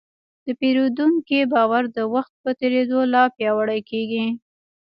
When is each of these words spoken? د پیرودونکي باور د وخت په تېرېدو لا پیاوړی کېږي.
د 0.45 0.47
پیرودونکي 0.59 1.39
باور 1.53 1.83
د 1.97 1.99
وخت 2.13 2.33
په 2.43 2.49
تېرېدو 2.59 2.99
لا 3.13 3.23
پیاوړی 3.35 3.79
کېږي. 3.89 4.25